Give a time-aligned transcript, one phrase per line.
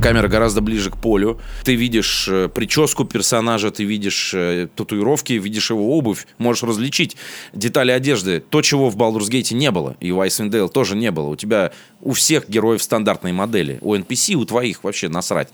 [0.00, 1.38] Камера гораздо ближе к полю.
[1.62, 7.16] Ты видишь э, прическу персонажа, ты видишь э, татуировки, видишь его обувь, можешь различить
[7.52, 8.40] детали одежды.
[8.40, 11.28] То, чего в Baldur's Gate не было, и в Icewind Dale тоже не было.
[11.28, 13.78] У тебя у всех героев стандартные модели.
[13.82, 15.48] У NPC, у твоих вообще насрать.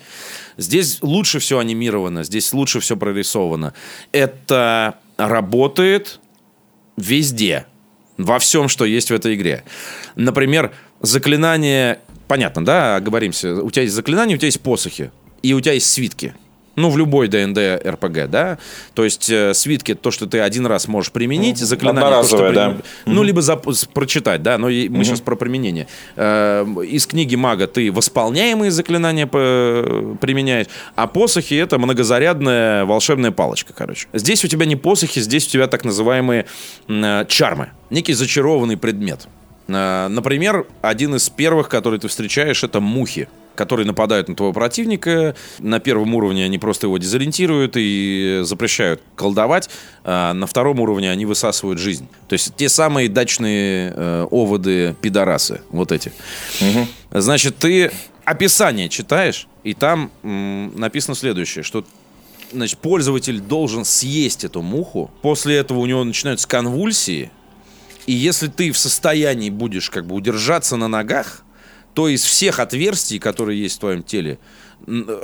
[0.56, 3.74] Здесь лучше все анимировано, здесь лучше все прорисовано.
[4.12, 6.20] Это работает
[6.96, 7.66] везде.
[8.16, 9.64] Во всем, что есть в этой игре.
[10.14, 13.54] Например, заклинание понятно, да, оговоримся.
[13.62, 15.10] У тебя есть заклинания, у тебя есть посохи,
[15.42, 16.34] и у тебя есть свитки.
[16.76, 18.58] Ну, в любой ДНД РПГ, да?
[18.92, 22.70] То есть э, свитки то, что ты один раз можешь применить, заклинание то, что да.
[23.04, 23.10] при...
[23.10, 25.88] Ну, либо зап- прочитать, да, но мы сейчас про применение.
[26.16, 33.72] Э, из книги мага ты восполняемые заклинания по- применяешь, а посохи это многозарядная волшебная палочка,
[33.72, 34.08] короче.
[34.12, 36.44] Здесь у тебя не посохи, здесь у тебя так называемые
[36.88, 37.70] э, чармы.
[37.88, 39.28] Некий зачарованный предмет.
[39.68, 45.34] Э, Например, один из первых, который ты встречаешь, это мухи которые нападают на твоего противника.
[45.58, 49.70] На первом уровне они просто его дезориентируют и запрещают колдовать.
[50.04, 52.06] А на втором уровне они высасывают жизнь.
[52.28, 55.62] То есть те самые дачные э, оводы пидорасы.
[55.70, 56.12] Вот эти.
[57.10, 57.90] Значит, ты
[58.26, 61.84] описание читаешь, и там м, написано следующее, что
[62.52, 65.10] значит, пользователь должен съесть эту муху.
[65.22, 67.30] После этого у него начинаются конвульсии.
[68.06, 71.42] И если ты в состоянии будешь как бы удержаться на ногах,
[71.94, 74.38] то из всех отверстий, которые есть в твоем теле,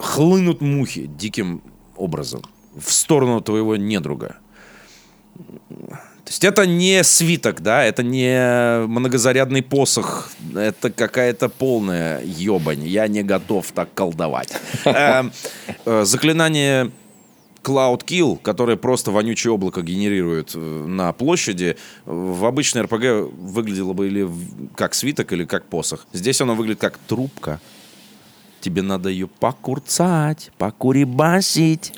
[0.00, 1.62] хлынут мухи диким
[1.96, 2.42] образом
[2.74, 4.36] в сторону твоего недруга.
[6.24, 12.86] То есть это не свиток, да, это не многозарядный посох, это какая-то полная ебань.
[12.86, 14.52] Я не готов так колдовать.
[14.84, 15.32] Эм,
[15.84, 16.92] э, Заклинание
[17.62, 24.08] Cloud Kill, которое просто вонючее облако генерирует э, на площади, в обычной РПГ выглядело бы
[24.08, 24.28] или
[24.76, 26.06] как свиток, или как посох.
[26.12, 27.60] Здесь оно выглядит как трубка.
[28.60, 31.92] Тебе надо ее покурцать, покурибасить.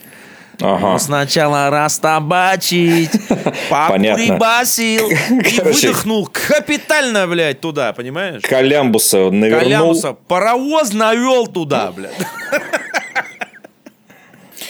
[0.61, 0.93] Ага.
[0.93, 3.11] Ну, Сначала растабачить,
[3.71, 8.43] покурибасил и выдохнул капитально, блядь, туда, понимаешь?
[8.43, 9.61] Колямбуса навернул.
[9.61, 12.12] Колямуса паровоз навел туда, блядь.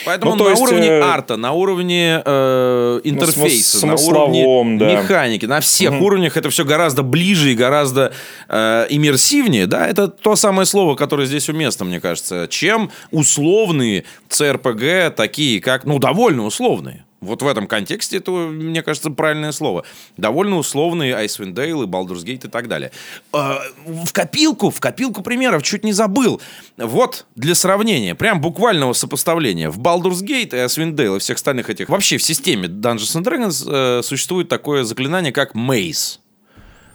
[0.05, 4.79] Поэтому Ну, то на есть, уровне э, арта, на уровне э, интерфейса, на смысловом, уровне
[4.79, 4.93] да.
[4.93, 8.13] механики, на всех уровнях это все гораздо ближе и гораздо
[8.49, 15.11] э, иммерсивнее, да, это то самое слово, которое здесь уместно, мне кажется, чем условные CRPG,
[15.11, 17.05] такие как, ну, довольно условные.
[17.25, 19.85] Вот в этом контексте это, мне кажется, правильное слово.
[20.17, 22.91] Довольно условные Icewind Dale и Baldur's Gate и так далее.
[23.33, 23.55] Э,
[23.87, 26.41] В копилку, в копилку примеров чуть не забыл.
[26.77, 29.71] Вот, для сравнения, прям буквального сопоставления.
[29.71, 31.89] В Baldur's Gate и Icewind Dale и всех остальных этих...
[31.89, 36.19] Вообще в системе Dungeons and Dragons э, существует такое заклинание, как Maze.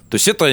[0.09, 0.46] То есть это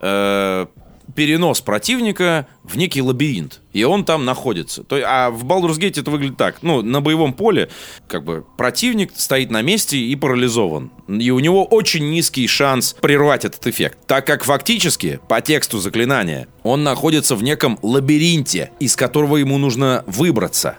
[0.00, 0.66] э,
[1.14, 4.82] перенос противника в некий лабиринт, и он там находится.
[4.84, 6.62] То, а в Baldur's Gate это выглядит так.
[6.62, 7.68] Ну, на боевом поле
[8.08, 10.90] как бы противник стоит на месте и парализован.
[11.08, 13.98] И у него очень низкий шанс прервать этот эффект.
[14.06, 20.04] Так как фактически, по тексту заклинания, он находится в неком лабиринте, из которого ему нужно
[20.06, 20.76] выбраться.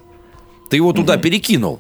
[0.70, 1.80] Ты его туда перекинул.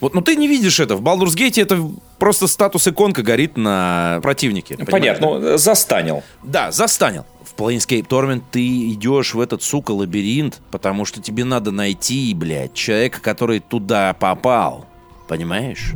[0.00, 0.96] Вот, но ты не видишь это.
[0.96, 1.80] В Baldur's Gate это
[2.18, 4.76] просто статус-иконка горит на противнике.
[4.76, 6.22] понимаешь, Понятно, ну, застанил.
[6.42, 7.24] да, застанил.
[7.54, 12.74] В Planescape Torment ты идешь в этот, сука, лабиринт, потому что тебе надо найти, блядь,
[12.74, 14.86] человека, который туда попал.
[15.28, 15.92] Понимаешь?